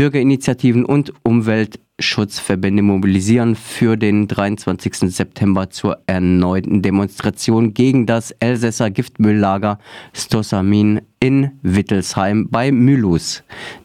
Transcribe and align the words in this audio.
Bürgerinitiativen 0.00 0.86
und 0.86 1.12
Umweltschutzverbände 1.24 2.80
mobilisieren 2.80 3.54
für 3.54 3.98
den 3.98 4.28
23. 4.28 5.14
September 5.14 5.68
zur 5.68 5.98
erneuten 6.06 6.80
Demonstration 6.80 7.74
gegen 7.74 8.06
das 8.06 8.30
Elsässer 8.30 8.90
Giftmülllager 8.90 9.78
Stosamin 10.14 11.02
in 11.20 11.50
Wittelsheim 11.60 12.48
bei 12.48 12.72
Mülus. 12.72 13.42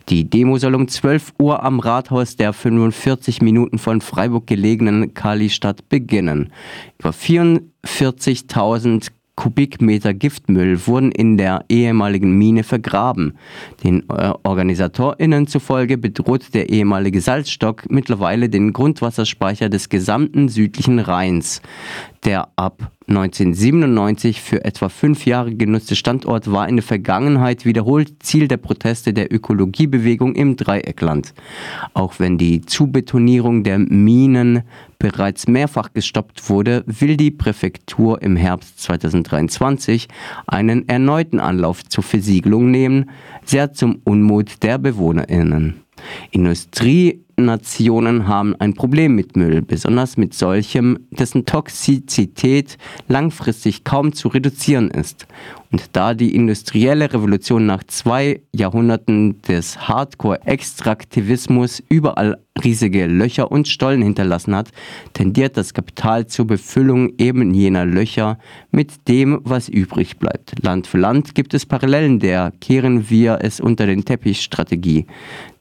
Die 0.07 0.29
Demo 0.29 0.57
soll 0.57 0.75
um 0.75 0.87
12 0.87 1.33
Uhr 1.37 1.63
am 1.63 1.81
Rathaus 1.81 2.37
der 2.37 2.53
45 2.53 3.41
Minuten 3.41 3.77
von 3.77 3.99
Freiburg 3.99 4.47
gelegenen 4.47 5.13
Kalistadt 5.13 5.89
beginnen. 5.89 6.53
Über 6.97 7.09
44.000 7.09 9.09
Kubikmeter 9.35 10.13
Giftmüll 10.13 10.87
wurden 10.87 11.11
in 11.11 11.37
der 11.37 11.65
ehemaligen 11.69 12.37
Mine 12.37 12.63
vergraben. 12.63 13.37
Den 13.83 14.03
äh, 14.09 14.33
OrganisatorInnen 14.43 15.47
zufolge 15.47 15.97
bedroht 15.97 16.53
der 16.53 16.69
ehemalige 16.69 17.21
Salzstock 17.21 17.89
mittlerweile 17.89 18.49
den 18.49 18.71
Grundwasserspeicher 18.73 19.69
des 19.69 19.89
gesamten 19.89 20.47
südlichen 20.47 20.99
Rheins. 20.99 21.61
Der 22.23 22.47
ab 22.55 22.91
1997 23.07 24.41
für 24.41 24.65
etwa 24.65 24.89
fünf 24.89 25.27
Jahre 25.27 25.53
genutzte 25.53 25.95
Standort 25.95 26.51
war 26.51 26.67
in 26.67 26.77
der 26.77 26.83
Vergangenheit 26.83 27.63
wiederholt 27.63 28.23
Ziel 28.23 28.47
der 28.47 28.57
Proteste 28.57 29.13
der 29.13 29.31
Ökologiebewegung 29.31 30.33
im 30.33 30.55
Dreieckland. 30.55 31.33
Auch 31.93 32.19
wenn 32.19 32.39
die 32.39 32.61
Zubetonierung 32.61 33.63
der 33.63 33.77
Minen 33.77 34.63
bereits 34.97 35.47
mehrfach 35.47 35.93
gestoppt 35.93 36.49
wurde, 36.49 36.83
will 36.87 37.15
die 37.15 37.31
Präfektur 37.31 38.21
im 38.23 38.35
Herbst 38.35 38.79
2023 38.81 40.07
einen 40.47 40.89
erneuten 40.89 41.39
Anlauf 41.39 41.83
zur 41.87 42.03
Versiegelung 42.03 42.71
nehmen, 42.71 43.11
sehr 43.43 43.73
zum 43.73 44.01
Unmut 44.03 44.63
der 44.63 44.79
BewohnerInnen. 44.79 45.81
Industrienationen 47.37 48.27
haben 48.27 48.55
ein 48.59 48.73
Problem 48.73 49.15
mit 49.15 49.35
Müll, 49.35 49.61
besonders 49.61 50.15
mit 50.15 50.33
solchem, 50.33 50.99
dessen 51.11 51.45
Toxizität 51.45 52.77
langfristig 53.09 53.83
kaum 53.83 54.13
zu 54.13 54.29
reduzieren 54.29 54.89
ist. 54.89 55.27
Und 55.71 55.89
da 55.91 56.13
die 56.13 56.33
industrielle 56.33 57.11
Revolution 57.11 57.65
nach 57.65 57.83
zwei 57.83 58.41
Jahrhunderten 58.53 59.41
des 59.41 59.89
Hardcore-Extraktivismus 59.89 61.83
überall 61.89 62.37
riesige 62.63 63.07
Löcher 63.07 63.51
und 63.51 63.67
Stollen 63.67 64.01
hinterlassen 64.01 64.55
hat, 64.55 64.69
tendiert 65.11 65.57
das 65.57 65.73
Kapital 65.73 66.27
zur 66.27 66.47
Befüllung 66.47 67.11
eben 67.17 67.53
jener 67.53 67.85
Löcher 67.85 68.39
mit 68.71 69.09
dem, 69.09 69.41
was 69.43 69.67
übrig 69.67 70.17
bleibt. 70.17 70.63
Land 70.63 70.87
für 70.87 70.99
Land 70.99 71.35
gibt 71.35 71.53
es 71.53 71.65
Parallelen 71.65 72.19
der 72.19 72.53
Kehren 72.61 73.09
wir 73.09 73.39
es 73.41 73.59
unter 73.59 73.85
den 73.85 74.05
Teppich-Strategie, 74.05 75.05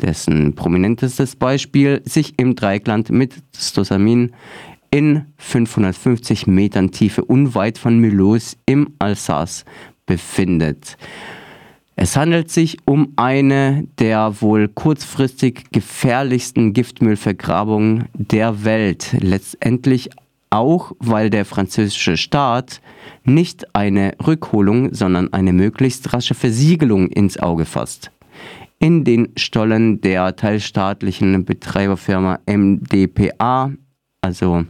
dessen 0.00 0.54
prominentestes 0.54 1.34
Beispiel 1.34 1.63
sich 2.04 2.34
im 2.38 2.54
Dreieckland 2.54 3.10
mit 3.10 3.34
Stosamin 3.56 4.32
in 4.90 5.24
550 5.38 6.46
Metern 6.46 6.90
Tiefe 6.90 7.24
unweit 7.24 7.78
von 7.78 8.00
Mulhouse 8.00 8.56
im 8.66 8.94
Alsace 8.98 9.64
befindet. 10.06 10.96
Es 11.96 12.16
handelt 12.16 12.50
sich 12.50 12.78
um 12.84 13.12
eine 13.16 13.86
der 13.98 14.40
wohl 14.40 14.68
kurzfristig 14.68 15.70
gefährlichsten 15.70 16.72
Giftmüllvergrabungen 16.72 18.06
der 18.14 18.64
Welt. 18.64 19.16
Letztendlich 19.18 20.10
auch, 20.50 20.92
weil 20.98 21.30
der 21.30 21.44
französische 21.44 22.16
Staat 22.16 22.80
nicht 23.24 23.74
eine 23.74 24.14
Rückholung, 24.24 24.94
sondern 24.94 25.32
eine 25.32 25.52
möglichst 25.52 26.12
rasche 26.12 26.34
Versiegelung 26.34 27.08
ins 27.08 27.38
Auge 27.38 27.64
fasst. 27.64 28.10
In 28.84 29.02
den 29.02 29.32
Stollen 29.38 30.02
der 30.02 30.36
teilstaatlichen 30.36 31.46
Betreiberfirma 31.46 32.40
MDPA, 32.44 33.72
also 34.20 34.66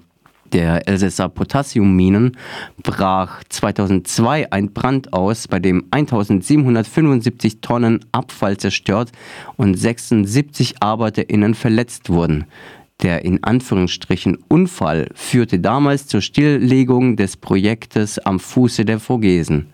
der 0.53 0.87
Elsässer 0.87 1.29
Potassiumminen 1.29 2.37
brach 2.81 3.43
2002 3.49 4.53
ein 4.53 4.73
Brand 4.73 5.13
aus, 5.13 5.49
bei 5.49 5.59
dem 5.59 5.87
1775 5.91 7.61
Tonnen 7.61 8.05
Abfall 8.13 8.57
zerstört 8.57 9.11
und 9.57 9.75
76 9.75 10.81
ArbeiterInnen 10.81 11.55
verletzt 11.55 12.09
wurden. 12.09 12.45
Der 13.03 13.25
in 13.25 13.43
Anführungsstrichen 13.43 14.39
Unfall 14.47 15.09
führte 15.17 15.59
damals 15.59 16.07
zur 16.07 16.21
Stilllegung 16.21 17.17
des 17.17 17.37
Projektes 17.37 18.21
am 18.21 18.39
Fuße 18.39 18.85
der 18.85 19.01
Vogesen. 19.01 19.71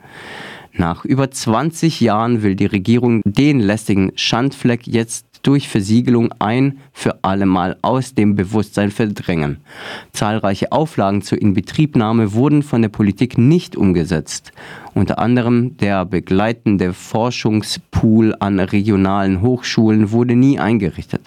Nach 0.73 1.05
über 1.05 1.31
20 1.31 2.01
Jahren 2.01 2.43
will 2.43 2.55
die 2.55 2.67
Regierung 2.67 3.23
den 3.25 3.61
lästigen 3.61 4.13
Schandfleck 4.15 4.87
jetzt 4.87 5.27
durch 5.43 5.69
Versiegelung 5.69 6.33
ein 6.39 6.79
für 6.93 7.25
allemal 7.25 7.77
aus 7.83 8.15
dem 8.15 8.35
Bewusstsein 8.35 8.91
verdrängen. 8.91 9.59
Zahlreiche 10.13 10.73
Auflagen 10.73 11.23
zur 11.23 11.41
Inbetriebnahme 11.41 12.35
wurden 12.35 12.63
von 12.63 12.83
der 12.83 12.89
Politik 12.89 13.39
nicht 13.39 13.77
umgesetzt. 13.77 14.53
Unter 14.95 15.19
anderem 15.19 15.77
der 15.79 16.05
begleitende 16.05 16.93
Forschungspool 16.93 18.35
an 18.39 18.61
regionalen 18.61 19.41
Hochschulen 19.41 20.11
wurde 20.11 20.37
nie 20.37 20.59
eingerichtet. 20.59 21.23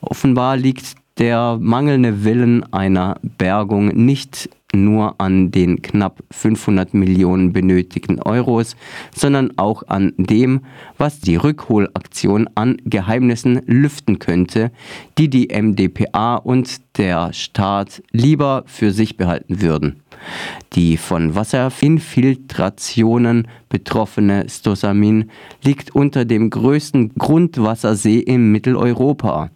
Offenbar 0.00 0.56
liegt 0.56 0.94
der 1.18 1.58
mangelnde 1.60 2.24
Willen 2.24 2.72
einer 2.72 3.16
Bergung 3.22 3.88
nicht 3.88 4.50
nur 4.74 5.20
an 5.20 5.50
den 5.50 5.82
knapp 5.82 6.22
500 6.30 6.94
Millionen 6.94 7.52
benötigten 7.52 8.20
Euros, 8.20 8.76
sondern 9.14 9.58
auch 9.58 9.82
an 9.86 10.14
dem, 10.16 10.62
was 10.98 11.20
die 11.20 11.36
Rückholaktion 11.36 12.48
an 12.54 12.78
Geheimnissen 12.84 13.60
lüften 13.66 14.18
könnte, 14.18 14.72
die 15.18 15.28
die 15.28 15.48
MDPA 15.48 16.36
und 16.36 16.80
der 16.98 17.32
Staat 17.32 18.02
lieber 18.12 18.64
für 18.66 18.92
sich 18.92 19.16
behalten 19.16 19.60
würden. 19.60 20.02
Die 20.72 20.96
von 20.96 21.34
Wasserinfiltrationen 21.34 23.48
betroffene 23.68 24.48
Stosamin 24.48 25.30
liegt 25.62 25.94
unter 25.94 26.24
dem 26.24 26.48
größten 26.50 27.14
Grundwassersee 27.14 28.18
in 28.18 28.50
Mitteleuropa. 28.52 29.50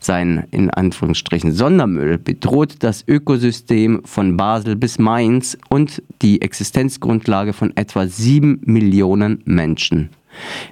Sein 0.00 0.46
in 0.50 0.70
Anführungsstrichen 0.70 1.52
Sondermüll 1.52 2.18
bedroht 2.18 2.76
das 2.80 3.04
Ökosystem 3.06 4.02
von 4.04 4.36
Basel 4.36 4.76
bis 4.76 4.98
Mainz 4.98 5.56
und 5.68 6.02
die 6.22 6.42
Existenzgrundlage 6.42 7.52
von 7.52 7.76
etwa 7.76 8.06
sieben 8.06 8.60
Millionen 8.64 9.42
Menschen. 9.44 10.10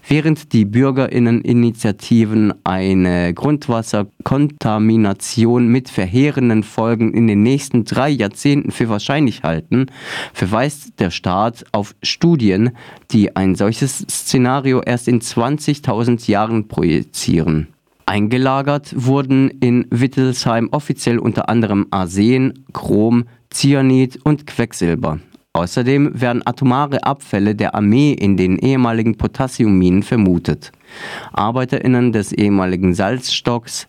Während 0.06 0.52
die 0.52 0.64
Bürgerinneninitiativen 0.64 2.54
eine 2.64 3.34
Grundwasserkontamination 3.34 5.66
mit 5.68 5.88
verheerenden 5.88 6.62
Folgen 6.62 7.12
in 7.14 7.26
den 7.26 7.42
nächsten 7.42 7.84
drei 7.84 8.10
Jahrzehnten 8.10 8.70
für 8.70 8.88
wahrscheinlich 8.88 9.42
halten, 9.42 9.86
verweist 10.32 11.00
der 11.00 11.10
Staat 11.10 11.64
auf 11.72 11.96
Studien, 12.02 12.70
die 13.10 13.34
ein 13.36 13.56
solches 13.56 14.06
Szenario 14.08 14.80
erst 14.82 15.08
in 15.08 15.20
20.000 15.20 16.30
Jahren 16.30 16.68
projizieren. 16.68 17.66
Eingelagert 18.06 18.94
wurden 18.96 19.50
in 19.60 19.86
Wittelsheim 19.90 20.68
offiziell 20.70 21.18
unter 21.18 21.48
anderem 21.48 21.88
Arsen, 21.90 22.64
Chrom, 22.72 23.24
Cyanid 23.52 24.20
und 24.24 24.46
Quecksilber. 24.46 25.18
Außerdem 25.52 26.20
werden 26.20 26.46
atomare 26.46 27.02
Abfälle 27.02 27.54
der 27.54 27.74
Armee 27.74 28.12
in 28.12 28.36
den 28.36 28.58
ehemaligen 28.58 29.16
Potassiumminen 29.16 30.02
vermutet. 30.02 30.70
ArbeiterInnen 31.32 32.12
des 32.12 32.32
ehemaligen 32.32 32.94
Salzstocks, 32.94 33.88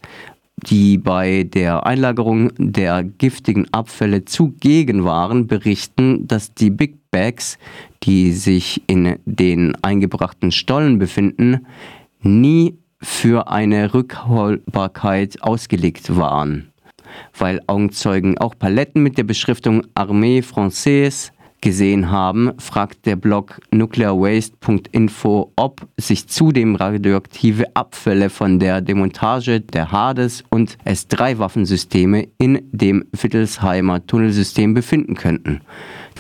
die 0.66 0.98
bei 0.98 1.44
der 1.44 1.86
Einlagerung 1.86 2.52
der 2.58 3.04
giftigen 3.04 3.72
Abfälle 3.72 4.26
zugegen 4.26 5.04
waren, 5.04 5.46
berichten, 5.46 6.28
dass 6.28 6.54
die 6.54 6.72
Big 6.72 7.12
Bags, 7.12 7.60
die 8.04 8.32
sich 8.32 8.82
in 8.88 9.18
den 9.26 9.76
eingebrachten 9.84 10.52
Stollen 10.52 10.98
befinden, 10.98 11.68
nie 12.22 12.78
für 13.02 13.50
eine 13.50 13.94
Rückholbarkeit 13.94 15.42
ausgelegt 15.42 16.16
waren. 16.16 16.72
Weil 17.38 17.62
Augenzeugen 17.68 18.38
auch 18.38 18.56
Paletten 18.58 19.02
mit 19.02 19.18
der 19.18 19.24
Beschriftung 19.24 19.86
Armée 19.96 20.44
Française 20.44 21.32
gesehen 21.62 22.12
haben, 22.12 22.52
fragt 22.60 23.06
der 23.06 23.16
Blog 23.16 23.60
nuclearwaste.info, 23.72 25.52
ob 25.56 25.88
sich 25.98 26.28
zudem 26.28 26.76
radioaktive 26.76 27.76
Abfälle 27.76 28.30
von 28.30 28.60
der 28.60 28.82
Demontage 28.82 29.62
der 29.62 29.92
Hades- 29.92 30.44
und 30.50 30.78
S-3-Waffensysteme 30.84 32.28
in 32.38 32.62
dem 32.72 33.06
Wittelsheimer 33.12 34.06
Tunnelsystem 34.06 34.74
befinden 34.74 35.16
könnten. 35.16 35.62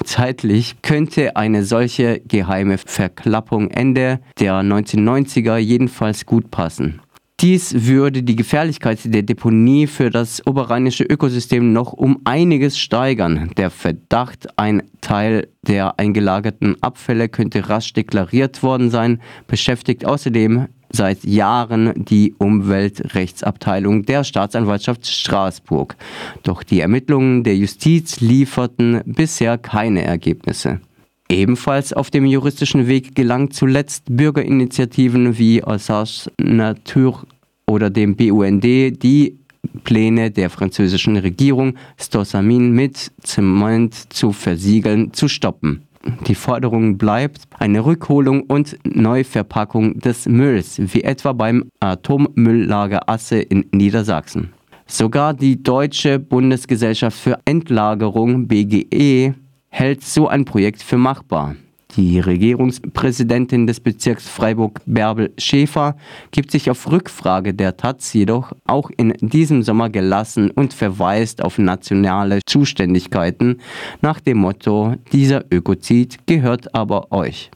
Zeitlich 0.04 0.82
könnte 0.82 1.36
eine 1.36 1.64
solche 1.64 2.22
geheime 2.22 2.78
Verklappung 2.78 3.72
Ende 3.72 4.20
der 4.40 4.62
1990er 4.62 5.58
jedenfalls 5.58 6.26
gut 6.26 6.52
passen. 6.52 7.02
Dies 7.40 7.86
würde 7.86 8.24
die 8.24 8.36
Gefährlichkeit 8.36 8.98
der 9.06 9.22
Deponie 9.22 9.86
für 9.86 10.10
das 10.10 10.42
oberrheinische 10.48 11.04
Ökosystem 11.04 11.72
noch 11.72 11.94
um 11.94 12.20
einiges 12.24 12.80
steigern. 12.80 13.52
Der 13.58 13.70
Verdacht, 13.70 14.48
ein 14.58 14.82
Teil 15.02 15.48
der 15.62 16.00
eingelagerten 16.00 16.82
Abfälle 16.82 17.30
könnte 17.30 17.70
rasch 17.70 17.94
deklariert 17.94 18.64
worden 18.64 18.90
sein, 18.90 19.22
beschäftigt 19.46 20.04
außerdem 20.04 20.68
seit 20.90 21.26
Jahren 21.26 22.06
die 22.06 22.34
Umweltrechtsabteilung 22.40 24.04
der 24.04 24.24
Staatsanwaltschaft 24.24 25.06
Straßburg. 25.06 25.96
Doch 26.42 26.64
die 26.64 26.80
Ermittlungen 26.80 27.44
der 27.44 27.56
Justiz 27.56 28.20
lieferten 28.20 29.04
bisher 29.06 29.60
keine 29.60 30.02
Ergebnisse. 30.04 30.82
Ebenfalls 31.30 31.92
auf 31.92 32.10
dem 32.10 32.26
juristischen 32.26 32.88
Weg 32.88 33.16
gelangt 33.16 33.54
zuletzt 33.54 34.06
Bürgerinitiativen 34.10 35.38
wie 35.38 35.64
Assage 35.64 36.32
Nature 36.40 37.26
oder 37.68 37.90
dem 37.90 38.16
BUND, 38.16 38.64
die 38.64 39.38
Pläne 39.84 40.32
der 40.32 40.50
französischen 40.50 41.18
Regierung, 41.18 41.76
Stossamin 42.00 42.72
mit 42.72 43.12
Zement 43.22 44.14
zu 44.14 44.32
versiegeln, 44.32 45.12
zu 45.14 45.28
stoppen. 45.28 45.84
Die 46.28 46.36
Forderung 46.36 46.98
bleibt 46.98 47.42
eine 47.60 47.86
Rückholung 47.86 48.42
und 48.44 48.78
Neuverpackung 48.86 50.00
des 50.00 50.26
Mülls, 50.26 50.80
wie 50.80 51.04
etwa 51.04 51.34
beim 51.34 51.66
Atommülllager 51.82 53.10
Asse 53.10 53.40
in 53.40 53.66
Niedersachsen. 53.74 54.54
Sogar 54.86 55.34
die 55.34 55.62
Deutsche 55.62 56.18
Bundesgesellschaft 56.18 57.18
für 57.20 57.40
Endlagerung 57.44 58.48
BGE 58.48 59.34
hält 59.70 60.04
so 60.04 60.28
ein 60.28 60.46
Projekt 60.46 60.82
für 60.82 60.98
machbar. 60.98 61.56
Die 61.96 62.20
Regierungspräsidentin 62.20 63.66
des 63.66 63.80
Bezirks 63.80 64.28
Freiburg, 64.28 64.82
Bärbel 64.86 65.34
Schäfer, 65.40 65.96
gibt 66.30 66.52
sich 66.52 66.70
auf 66.70 66.92
Rückfrage 66.92 67.56
der 67.56 67.76
Taz 67.76 68.14
jedoch 68.14 68.52
auch 68.68 68.92
in 68.98 69.14
diesem 69.20 69.64
Sommer 69.64 69.90
gelassen 69.90 70.52
und 70.52 70.74
verweist 70.74 71.44
auf 71.44 71.58
nationale 71.58 72.40
Zuständigkeiten 72.46 73.62
nach 74.02 74.20
dem 74.20 74.38
Motto, 74.38 74.96
dieser 75.12 75.46
Ökozid 75.52 76.20
gehört 76.28 76.76
aber 76.76 77.12
euch. 77.12 77.50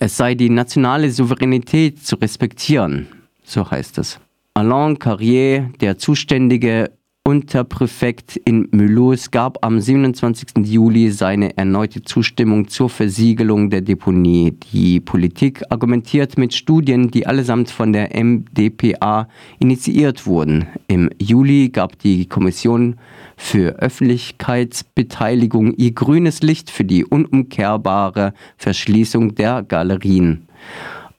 Es 0.00 0.16
sei 0.16 0.34
die 0.34 0.50
nationale 0.50 1.10
Souveränität 1.10 2.04
zu 2.04 2.16
respektieren, 2.16 3.06
so 3.44 3.70
heißt 3.70 3.98
es. 3.98 4.18
Alain 4.54 4.98
Carrier, 4.98 5.70
der 5.80 5.98
zuständige 5.98 6.90
Unterpräfekt 7.28 8.36
in 8.36 8.68
Mulhouse 8.70 9.30
gab 9.30 9.62
am 9.62 9.82
27. 9.82 10.64
Juli 10.64 11.10
seine 11.10 11.58
erneute 11.58 12.00
Zustimmung 12.00 12.68
zur 12.68 12.88
Versiegelung 12.88 13.68
der 13.68 13.82
Deponie. 13.82 14.52
Die 14.72 14.98
Politik 14.98 15.62
argumentiert 15.68 16.38
mit 16.38 16.54
Studien, 16.54 17.10
die 17.10 17.26
allesamt 17.26 17.68
von 17.68 17.92
der 17.92 18.18
MDPA 18.18 19.28
initiiert 19.58 20.26
wurden. 20.26 20.68
Im 20.86 21.10
Juli 21.20 21.68
gab 21.68 21.98
die 21.98 22.24
Kommission 22.24 22.96
für 23.36 23.78
Öffentlichkeitsbeteiligung 23.78 25.74
ihr 25.74 25.92
grünes 25.92 26.40
Licht 26.40 26.70
für 26.70 26.86
die 26.86 27.04
unumkehrbare 27.04 28.32
Verschließung 28.56 29.34
der 29.34 29.62
Galerien. 29.64 30.48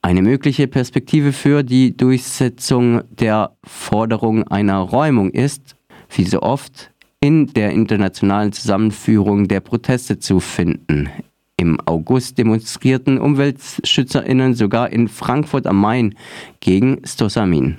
Eine 0.01 0.23
mögliche 0.23 0.67
Perspektive 0.67 1.33
für 1.33 1.61
die 1.61 1.95
Durchsetzung 1.95 3.03
der 3.11 3.51
Forderung 3.63 4.47
einer 4.47 4.79
Räumung 4.79 5.29
ist, 5.29 5.75
wie 6.09 6.23
so 6.23 6.41
oft, 6.41 6.91
in 7.21 7.47
der 7.47 7.71
internationalen 7.71 8.51
Zusammenführung 8.51 9.47
der 9.47 9.59
Proteste 9.59 10.19
zu 10.19 10.39
finden. 10.39 11.09
Im 11.57 11.79
August 11.85 12.37
demonstrierten 12.37 13.19
UmweltschützerInnen 13.19 14.53
sogar 14.53 14.91
in 14.91 15.09
Frankfurt 15.09 15.67
am 15.67 15.81
Main 15.81 16.15
gegen 16.61 17.01
Stosamin. 17.05 17.77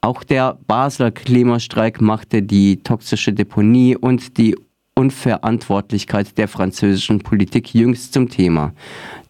Auch 0.00 0.22
der 0.22 0.58
Basler 0.66 1.10
Klimastreik 1.10 2.00
machte 2.00 2.42
die 2.42 2.82
toxische 2.82 3.32
Deponie 3.32 3.96
und 3.96 4.38
die 4.38 4.56
Unverantwortlichkeit 4.94 6.38
der 6.38 6.46
französischen 6.46 7.18
Politik 7.18 7.74
jüngst 7.74 8.12
zum 8.12 8.28
Thema. 8.28 8.72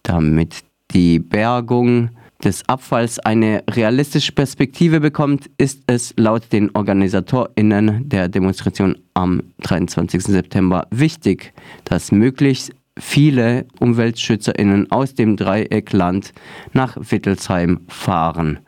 Damit 0.03 0.63
die 0.91 1.19
Bergung 1.19 2.09
des 2.43 2.67
Abfalls 2.67 3.19
eine 3.19 3.63
realistische 3.69 4.31
Perspektive 4.31 4.99
bekommt, 4.99 5.49
ist 5.57 5.83
es 5.87 6.13
laut 6.17 6.51
den 6.51 6.75
OrganisatorInnen 6.75 8.09
der 8.09 8.27
Demonstration 8.27 8.97
am 9.13 9.43
23. 9.61 10.23
September 10.23 10.87
wichtig, 10.91 11.53
dass 11.85 12.11
möglichst 12.11 12.71
viele 12.97 13.65
UmweltschützerInnen 13.79 14.91
aus 14.91 15.13
dem 15.13 15.37
Dreieckland 15.37 16.33
nach 16.73 16.97
Wittelsheim 16.99 17.81
fahren. 17.87 18.59